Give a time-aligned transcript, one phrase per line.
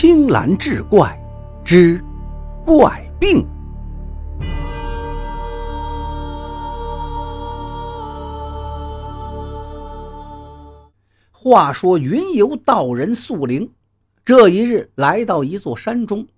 [0.00, 1.20] 青蓝志怪
[1.64, 2.00] 之
[2.64, 3.44] 怪病。
[11.32, 13.72] 话说云游道人素灵，
[14.24, 16.28] 这一日来到一座山中，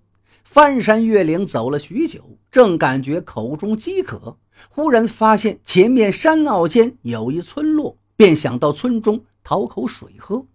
[0.43, 4.39] 翻山越岭走了许久，正感觉口中饥渴，
[4.71, 10.47] 忽然发现前面山坳间有一村落，便想到村中讨口水喝。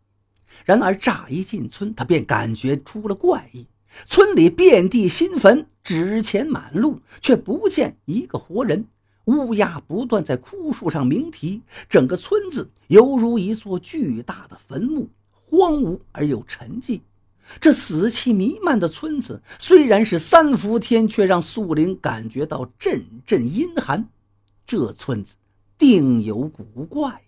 [0.65, 3.67] 然而乍一进村，他便感觉出了怪异。
[4.05, 8.87] 村里遍地新坟，纸钱满路，却不见一个活人。
[9.25, 17.01] 乌鸦不断在枯树上鸣啼，整个村子犹如一座巨大的坟墓，荒芜而又沉寂。
[17.61, 24.09] 这死气弥漫的村子虽然是三伏天，却让素林感觉到阵阵阴寒。
[24.67, 25.37] 这村子
[25.79, 27.23] 定有古怪。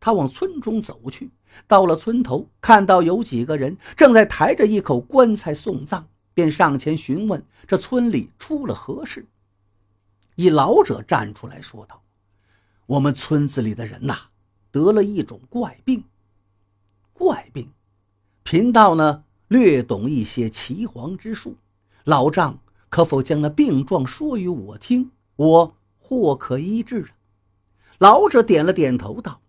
[0.00, 1.30] 他往村中走去，
[1.66, 6.04] 到了村头，看到有几个人正在抬着一口棺材送葬，
[6.34, 9.26] 便上前询问这村里出了何事。
[10.36, 12.02] 一老者站出来说道
[12.86, 14.16] ：“我们村子里的人呐，
[14.70, 16.04] 得了一种怪病。
[17.12, 17.68] 怪病，
[18.44, 21.56] 贫道呢略懂一些岐黄之术，
[22.04, 25.10] 老丈可否将那病状说与我听？
[25.34, 27.04] 我或可医治。”
[27.98, 29.40] 老者点了点头，道。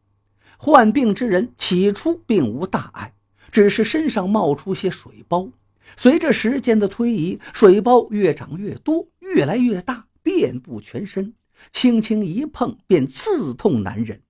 [0.62, 3.14] 患病之人起初并无大碍，
[3.50, 5.50] 只是身上冒出些水包。
[5.96, 11.34] 随着时间的推移，水包越长越多，越来越大，遍布全身，
[11.72, 14.22] 轻轻一碰便刺痛难忍。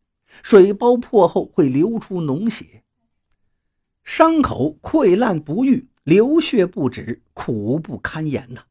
[0.43, 2.83] 水包破后会流出脓血，
[4.03, 8.61] 伤口溃烂不愈，流血不止，苦不堪言呐。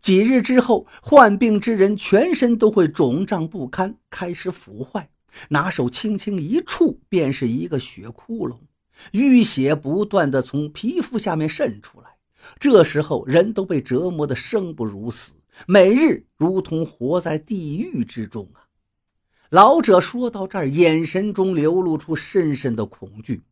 [0.00, 5.08] 几日之后，患病之人全身都会肿胀不堪，开始腐坏。
[5.48, 8.56] 拿手轻轻一触，便是一个血窟窿，
[9.12, 12.16] 淤血不断的从皮肤下面渗出来。
[12.58, 15.32] 这时候，人都被折磨得生不如死，
[15.66, 18.64] 每日如同活在地狱之中啊！
[19.50, 23.42] 老者说到这儿，眼神中流露出深深的恐惧。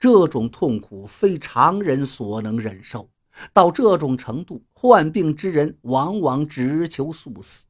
[0.00, 3.08] 这种痛苦非常人所能忍受，
[3.52, 7.64] 到这种程度，患病之人往往只求速死。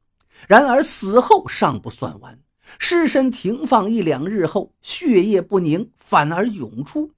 [0.47, 2.39] 然而死后尚不算完。
[2.79, 7.11] 尸身停放一两日后，血液不凝，反而涌出，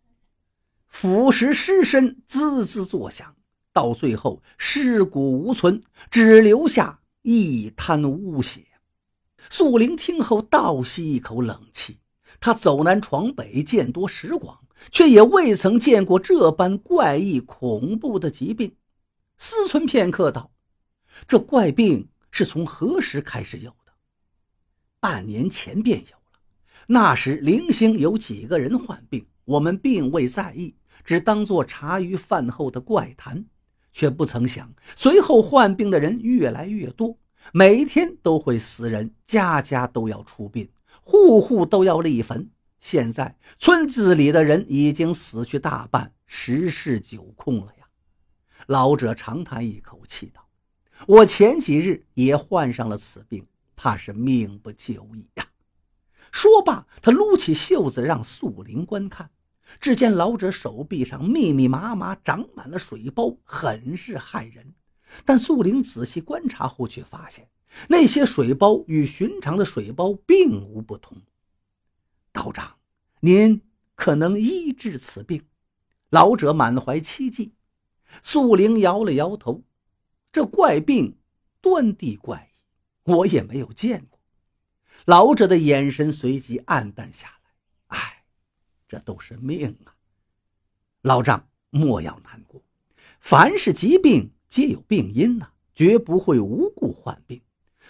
[0.88, 3.36] 腐蚀尸身滋滋作响，
[3.74, 5.82] 到最后尸骨无存，
[6.12, 8.66] 只留下一滩污血。
[9.50, 11.98] 素灵听后倒吸一口冷气，
[12.40, 14.60] 他走南闯北，见多识广，
[14.92, 18.76] 却也未曾见过这般怪异恐怖的疾病。
[19.38, 20.52] 思忖片刻，道
[21.28, 23.72] ：“这怪病是从何时开始有？”
[25.00, 26.40] 半年前便有了，
[26.88, 33.46] 那时零星有几个人患病，我们并未在意，只当作茶余饭后的怪谈，
[33.94, 37.18] 却不曾想，随后患病的人越来越多，
[37.54, 40.68] 每天都会死人，家家都要出殡，
[41.04, 42.50] 户户都要立坟。
[42.80, 47.88] 现在村子里的人已经死去大半，十室九空了呀！
[48.68, 50.48] 老者长叹一口气道
[51.08, 53.46] ：“我前几日也患上了此病。”
[53.78, 55.48] 怕是命不久矣呀！
[56.34, 59.30] 说罢，他撸起袖子让素灵观看。
[59.80, 64.74] 只见老者手臂上密密麻麻长满了水包，很是骇人。
[65.24, 67.50] 但素灵仔细观察后，却发现
[67.88, 71.18] 那些水包与寻常的水包并无不同。
[72.32, 72.78] 道长，
[73.20, 73.62] 您
[73.96, 75.46] 可能医治此病？
[76.10, 77.54] 老者满怀期冀。
[78.24, 79.64] 素灵摇了摇头
[80.32, 81.18] ：“这怪病
[81.62, 82.47] 端地怪。”
[83.08, 84.20] 我也没有见过。
[85.06, 87.52] 老者的眼神随即暗淡下来。
[87.88, 88.24] 唉，
[88.88, 89.96] 这都是命啊！
[91.02, 92.62] 老丈莫要难过，
[93.22, 97.42] 凡是疾病皆有病因呐，绝不会无故患病。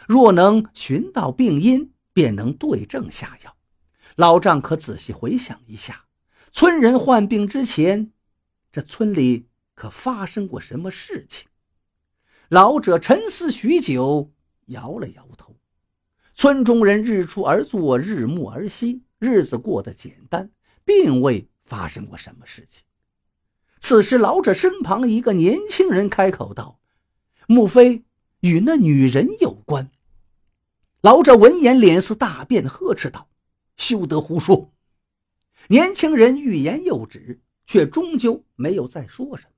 [0.08, 3.58] 若能寻到病因，便能对症下药。
[4.16, 6.06] 老丈可仔细回想一下，
[6.52, 8.12] 村人患病之前，
[8.72, 11.48] 这村里可发生过什么事情？
[12.50, 14.32] 老者沉思许久。
[14.68, 15.56] 摇了摇头，
[16.34, 20.50] 村中人日出而作，日暮而息，日子过得简单，
[20.86, 22.84] 并未发生过什么事情。
[23.80, 26.80] 此时，老者身旁一个年轻人开口道
[27.48, 28.04] ：“莫非
[28.42, 29.90] 与那女人有关？”
[31.02, 33.30] 老者闻言，脸色大变，呵斥道
[33.78, 34.74] ：“休得胡说！”
[35.70, 39.52] 年轻人欲言又止，却终究没有再说什么。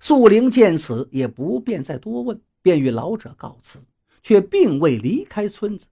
[0.00, 3.78] 素玲见此，也不便再多问，便与老者告辞。
[4.24, 5.86] 却并未离开村子，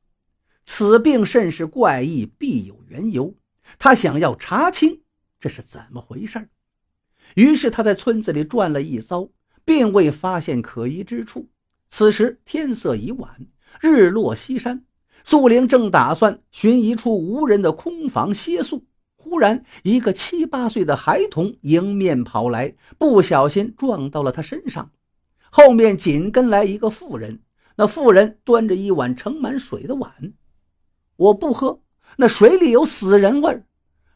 [0.65, 3.33] 此病甚是怪异，必有缘由。
[3.79, 5.03] 他想要查清
[5.39, 6.49] 这是怎么回事
[7.37, 9.29] 于是他在村子里转了一遭，
[9.65, 11.49] 并未发现可疑之处。
[11.89, 13.47] 此时天色已晚，
[13.81, 14.85] 日落西山。
[15.25, 18.85] 素玲正打算寻一处无人的空房歇宿，
[19.15, 24.91] 忽然一个七八岁的孩童迎面跑来，不小心撞到了他身上。
[25.51, 27.41] 后面紧跟来一个妇人，
[27.83, 30.35] 那妇人端着一碗盛满水的碗，
[31.17, 31.83] 我不喝，
[32.17, 33.67] 那水里有死人味儿。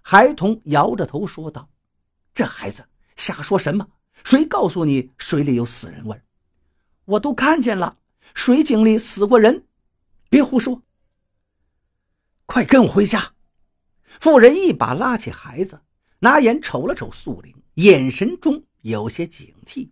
[0.03, 1.69] 孩童摇着头说道
[2.33, 2.87] ：“这孩子。”
[3.17, 3.89] 瞎说什么？
[4.23, 6.17] 谁告诉你水里有死人味
[7.07, 7.99] 我都看见了，
[8.35, 9.67] 水井里死过人。
[10.29, 10.83] 别胡说！
[12.45, 13.33] 快跟我回家！
[14.21, 15.81] 妇人一把拉起孩子，
[16.21, 19.91] 拿眼瞅了瞅素玲，眼神中有些警惕。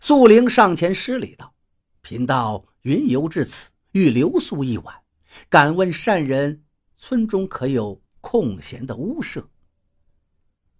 [0.00, 1.52] 素玲上前施礼道
[2.00, 4.94] ：“贫道云游至此，欲留宿一晚，
[5.48, 6.64] 敢问善人，
[6.96, 9.48] 村中可有空闲的屋舍？”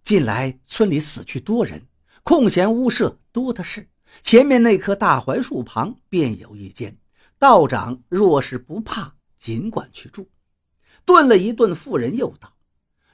[0.02, 1.86] 近来村里死去多人，
[2.24, 3.88] 空闲屋舍多的是。
[4.20, 6.98] 前面那棵大槐树旁便有一间，
[7.38, 10.28] 道长若是不怕，尽管去住。
[11.06, 12.52] 顿了一顿，妇人又道：“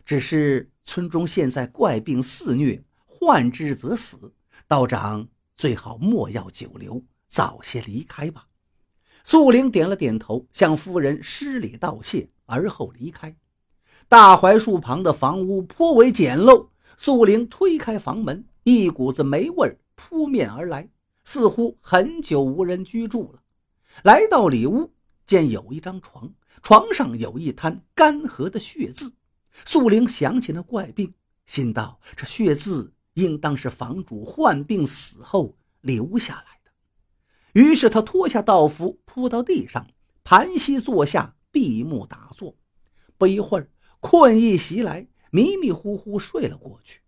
[0.04, 4.34] 只是村中现在怪病肆虐，患之则死，
[4.66, 8.47] 道长最好莫要久留，早些离开吧。”
[9.24, 13.34] 素玲点了点头，向夫人施礼道谢，而后离开。
[14.08, 16.68] 大槐树旁的房屋颇为简陋。
[16.96, 20.88] 素玲推开房门，一股子霉味扑面而来，
[21.24, 23.40] 似乎很久无人居住了。
[24.02, 24.90] 来到里屋，
[25.26, 26.32] 见有一张床，
[26.62, 29.12] 床上有一滩干涸的血渍。
[29.64, 31.12] 素玲想起那怪病，
[31.46, 36.57] 心道：这血渍应当是房主患病死后留下来。
[37.58, 39.88] 于是他脱下道服，扑到地上，
[40.22, 42.54] 盘膝坐下，闭目打坐。
[43.16, 43.68] 不一会儿，
[43.98, 45.08] 困意袭来。
[45.32, 47.00] 迷迷糊糊睡了过去，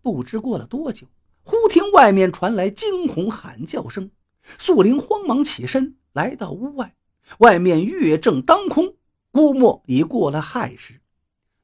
[0.00, 1.08] 不知过了多久，
[1.42, 4.12] 忽听外面传来惊恐喊叫声。
[4.58, 6.94] 素玲慌忙起身，来到屋外。
[7.38, 8.94] 外面月正当空，
[9.32, 11.00] 估摸已过了亥时。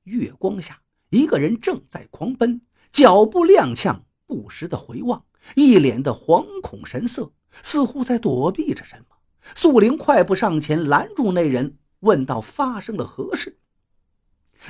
[0.02, 5.24] 月光下，一个人正在狂奔，脚步踉跄，不时的回望，
[5.54, 9.16] 一脸的惶恐神色，似乎在躲避着什么。
[9.54, 13.58] 素玲快步上前拦住那人，问道：“发生了何事？”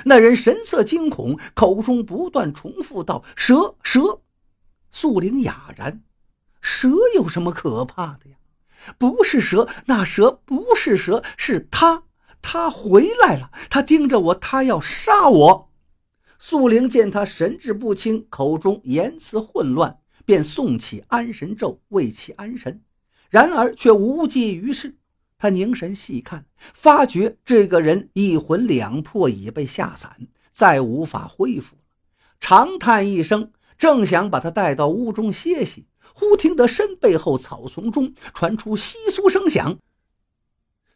[0.05, 4.21] 那人神色惊恐，口中不断重复道：“蛇，蛇！”
[4.91, 6.03] 素玲哑然
[6.61, 8.37] ：“蛇有什么可怕的呀？
[8.97, 12.03] 不是蛇，那蛇不是蛇，是他，
[12.41, 13.51] 他回来了。
[13.69, 15.71] 他盯着我，他要杀我。”
[16.39, 19.97] 素玲见他神志不清，口中言辞混乱，
[20.27, 22.81] 便诵起安神咒，为其安神，
[23.29, 24.97] 然而却无济于事。
[25.37, 31.77] 他凝神细看，发觉这个人一魂两魄已被吓散，再无法恢复
[32.41, 39.77] 长叹一声，正想把他带到屋中歇息，忽听得身背后草丛中传出窸窣声响。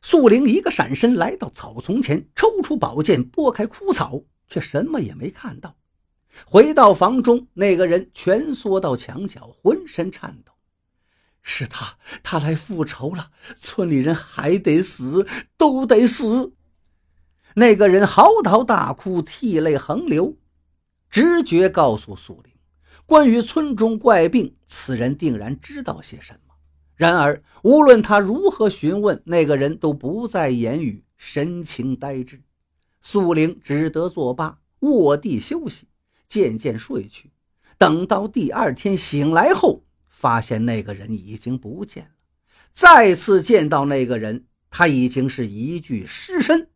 [0.01, 5.77] 素玲一个闪身来到草丛前，抽出宝剑拨开枯草，却什么也没看到。
[6.45, 10.51] 回到房中，那个人蜷缩到墙角，浑身颤抖。
[11.41, 13.31] 是他，他来复仇了。
[13.55, 16.53] 村里人还得死，都得死。
[17.55, 20.37] 那个人嚎啕大哭，涕泪横流。
[21.09, 22.53] 直觉告诉素玲，
[23.05, 26.53] 关于村中怪病，此人定然知道些什么。
[26.95, 32.43] 然而，无论他如何询问，那个人都不再言语，神情呆滞。
[33.01, 35.87] 素玲只得作罢，卧地休息，
[36.31, 37.29] 渐渐睡去。
[37.77, 42.11] 等到第二天醒来后，发现那个人已经不见了，
[42.71, 46.69] 再次见到那个人，他已经是一具尸身。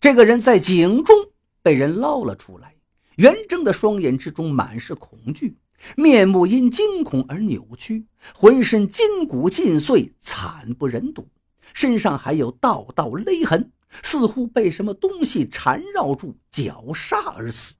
[0.00, 1.14] 这个人在井中
[1.62, 2.74] 被人捞了出来，
[3.14, 5.56] 圆睁的双眼之中满是恐惧，
[5.96, 11.28] 面目因惊恐而扭曲，浑身筋骨尽碎，惨不忍睹，
[11.74, 13.70] 身上还有道道勒痕，
[14.02, 17.76] 似乎被什么东西缠绕住绞杀而死。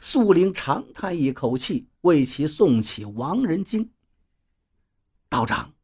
[0.00, 3.90] 素玲长叹一口气，为其诵起亡人经。
[5.28, 5.74] 道长，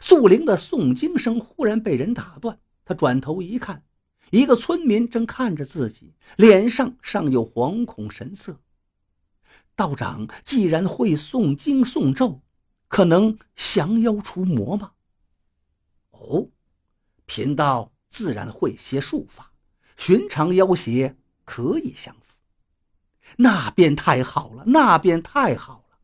[0.00, 2.58] 素玲的诵经声忽然被人打断。
[2.84, 3.84] 他转头一看，
[4.30, 8.60] 一个村民正看着自己，脸上尚有惶恐神色。
[9.76, 12.40] 道长既然会诵经诵咒，
[12.88, 14.92] 可能降妖除魔吗？
[16.10, 16.48] 哦，
[17.26, 19.52] 贫道自然会些术法，
[19.96, 22.16] 寻常妖邪可以降。
[23.36, 25.98] 那便太好了，那便太好了。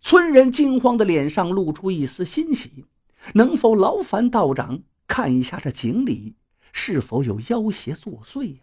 [0.00, 2.84] 村人惊慌的脸上露出一丝欣喜，
[3.32, 6.36] 能否劳烦道长看一下这井里
[6.72, 8.62] 是否有妖邪作祟呀？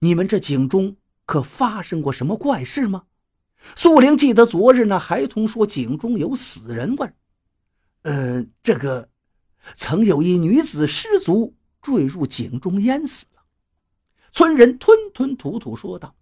[0.00, 0.96] 你们这井中
[1.26, 3.04] 可发生过什么怪事吗？
[3.76, 7.12] 素玲记得昨日那孩童说井中有死人味。
[8.02, 9.10] 呃，这个
[9.74, 13.26] 曾有一女子失足坠入井中淹死。
[14.32, 16.14] 村人吞吞吐吐说道。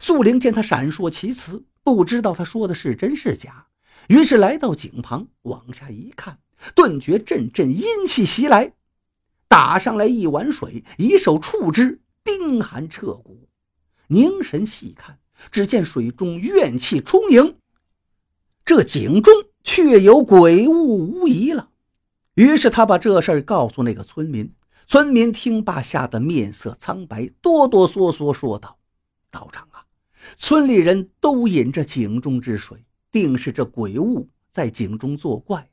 [0.00, 3.66] 素玲见他闪烁其词，不知道他说的是真是假，
[4.08, 6.38] 于是来到井旁往下一看，
[6.74, 8.72] 顿觉阵阵阴气袭来，
[9.46, 13.48] 打上来一碗水，以手触之，冰寒彻骨。
[14.08, 15.18] 凝神细看，
[15.50, 17.56] 只见水中怨气充盈，
[18.64, 19.32] 这井中
[19.62, 21.68] 确有鬼物无疑了。
[22.34, 24.52] 于是他把这事告诉那个村民，
[24.86, 28.78] 村民听罢，吓得面色苍白，哆哆嗦嗦说道
[29.30, 29.86] ：“道长啊，
[30.36, 35.68] 村里人都饮这井中之水，定是这鬼物在井中作怪，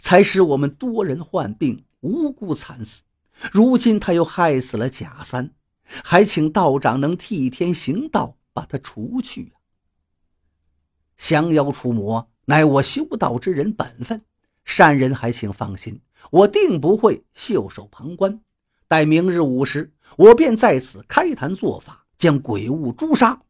[0.00, 3.02] 才使我们多人患病，无辜惨死。
[3.52, 5.52] 如今他又害死了贾三。”
[6.02, 9.60] 还请道长能替天行道，把他除去啊！
[11.18, 14.22] 降妖除魔乃我修道之人本分，
[14.64, 18.40] 善人还请放心，我定不会袖手旁观。
[18.88, 23.42] 待明日午时，我便在此开坛做法，将鬼物诛杀。”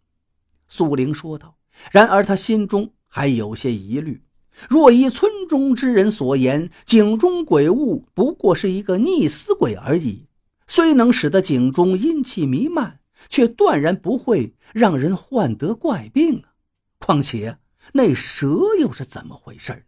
[0.68, 1.56] 素玲说道。
[1.90, 4.22] 然而他心中还有些疑虑：
[4.68, 10.28] 若依村中之人所言，井中鬼物不过是一个溺死鬼而已。
[10.68, 16.54] 虽能使得井中阴气弥漫，却断然不会让人患得怪病啊！
[16.98, 17.58] 况且
[17.92, 19.84] 那蛇又是怎么回事？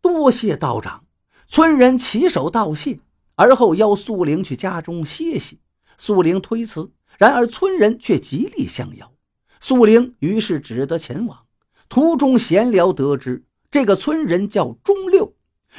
[0.00, 1.06] 多谢道长，
[1.46, 3.00] 村人起手道谢，
[3.38, 5.60] 而后邀素玲去家中歇息。
[5.96, 9.12] 素玲推辞，然而村人却极力相邀。
[9.60, 11.46] 素玲于是只得前往。
[11.88, 15.34] 途中闲聊，得知这个村人叫钟六，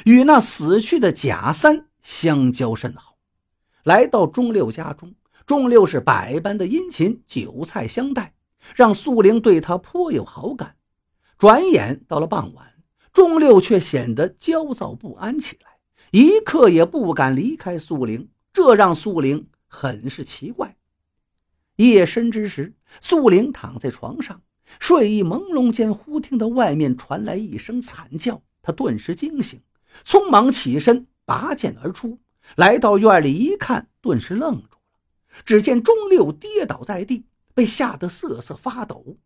[0.06, 3.18] 与那死去的贾三相交甚好。
[3.84, 5.14] 来到钟六家中，
[5.44, 8.34] 钟六是百般的殷勤，酒菜相待，
[8.74, 10.76] 让素玲对他颇有好感。
[11.36, 12.74] 转眼到了傍晚，
[13.12, 15.69] 钟六却显得焦躁不安起来，
[16.10, 20.76] 一刻也不敢离开素玲，这让素玲很是奇怪。
[21.76, 24.42] 夜深之时，素玲躺在床上，
[24.80, 29.60] 睡意朦胧间，忽听到外面传来一声惨叫，她顿时惊醒，
[30.04, 32.18] 匆忙起身，拔剑而出。
[32.56, 35.42] 来到院里一看，顿时愣住了。
[35.44, 37.24] 只见钟六跌倒在地，
[37.54, 39.16] 被吓得瑟瑟发抖，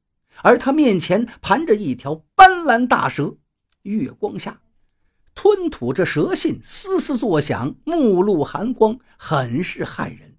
[0.42, 3.36] 而他面前盘着一条斑斓大蛇，
[3.82, 4.60] 月光下
[5.34, 10.36] 吞吐着蛇信，嘶嘶作响，目露寒光，很是骇人。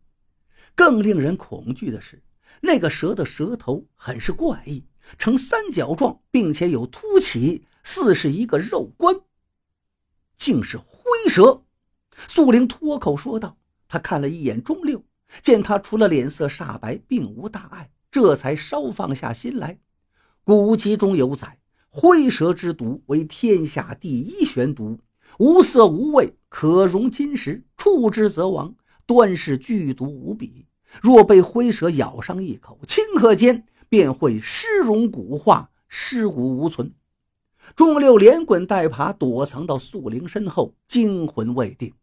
[0.74, 2.24] 更令人恐惧的是，
[2.62, 4.86] 那个蛇的蛇头很是怪异，
[5.18, 9.22] 呈三角状，并且有凸起，似是一个肉冠，
[10.38, 10.86] 竟是灰
[11.30, 11.64] 蛇。
[12.28, 15.04] 素玲脱口说道：“他看了一眼钟六，
[15.42, 19.78] 见他除了脸色煞白，并无大碍，这才稍放下心来。
[20.44, 21.60] 古籍中有载，
[21.98, 25.00] 灰蛇之毒为天下第一玄毒，
[25.40, 28.76] 无色无味，可溶金石，触之则亡，
[29.06, 30.66] 端是剧毒无比。
[31.02, 36.94] 若被灰蛇咬上一口，顷刻间便会尸融骨化，尸骨无存。”
[37.78, 41.94] 众六连滚带爬，躲藏到素灵身后，惊魂未定。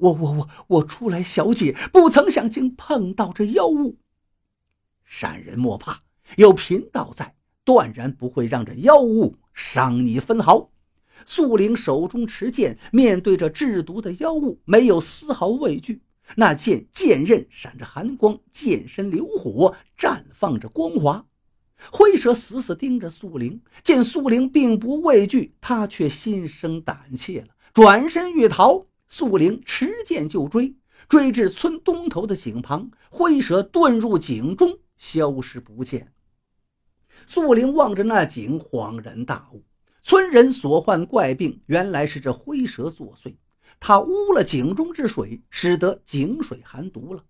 [0.00, 3.96] 我我我我出来小解，不曾想竟碰到这妖物。
[5.04, 6.02] 善人莫怕，
[6.36, 7.35] 有贫道在，
[7.66, 10.70] 断然不会让这妖物伤你分毫。
[11.24, 16.00] 素玲手中持剑，面对着制毒的妖物，没有丝毫畏惧。
[16.36, 21.26] 那剑剑刃闪着寒光，剑身流火，绽放着光华。
[21.90, 28.86] 灰蛇死死盯着素玲，见素玲并不畏惧，他却心生胆怯了，转身欲逃。
[29.08, 30.74] 素玲持剑就追，
[31.08, 36.12] 追至村东头的井旁，灰蛇遁入井中，消失不见。
[37.26, 39.64] 素玲望着那井，恍然大悟：
[40.02, 43.34] 村人所患怪病，原来是这灰蛇作祟。
[43.80, 47.24] 他污了井中之水，使得井水含毒了。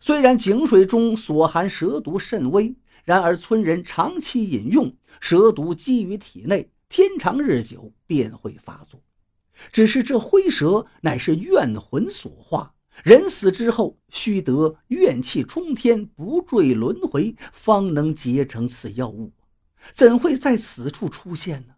[0.00, 9.00] 虽然井水中所含蛇毒甚微，然而村人长期饮用，蛇毒积于体内，天长日久便会发作。
[9.72, 19.32] 只是这灰蛇乃是怨魂所化，人死之后须得怨气冲天，不坠轮回，方能结成此妖物，
[19.92, 21.74] 怎会在此处出现呢？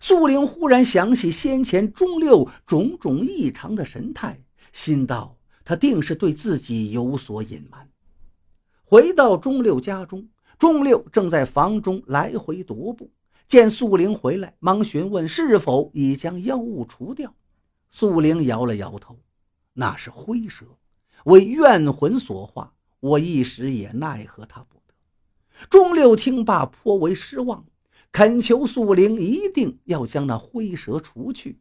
[0.00, 4.40] 素玲忽然想起先前钟六种种异常的神态，
[4.72, 7.88] 心道他定是对自己有所隐瞒。
[8.84, 13.10] 回到钟六家中，钟六正在房中来回踱步。
[13.46, 17.34] 见素玲回来，忙询问是否已将妖物除掉。
[17.88, 19.18] 素玲摇了摇头
[19.72, 20.66] ：“那是灰蛇，
[21.24, 24.77] 为怨魂所化，我一时也奈何他不。”
[25.68, 27.66] 钟六听罢颇为失望，
[28.12, 31.60] 恳求素灵一定要将那灰蛇除去。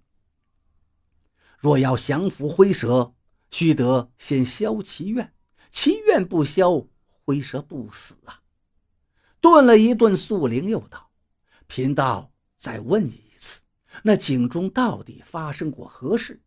[1.58, 3.14] 若要降服灰蛇，
[3.50, 5.34] 须得先消其怨，
[5.72, 6.86] 其怨不消，
[7.26, 8.42] 灰蛇不死啊！
[9.42, 11.10] 顿了一顿，素灵又道
[11.68, 13.62] ：“贫道再问你一次，
[14.04, 16.42] 那井中到底发生过何事？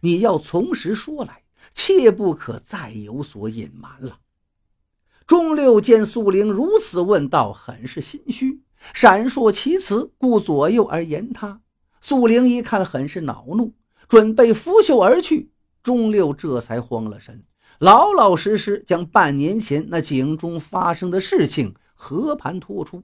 [0.00, 4.20] 你要从实说来，切不可再有所隐瞒了。”
[5.26, 8.60] 钟六见素灵如此问道，很是心虚，
[8.92, 11.62] 闪烁其词，顾左右而言他。
[12.02, 13.72] 素灵一看，很是恼怒，
[14.06, 15.50] 准备拂袖而去。
[15.82, 17.42] 钟六这才慌了神，
[17.78, 23.02] 老老实实将半年前那井中发生的事情和盘托出。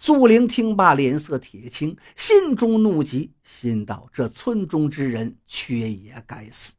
[0.00, 6.72] 素灵听罢，脸色铁青，心中怒极，心道：这村中之人，缺也该死。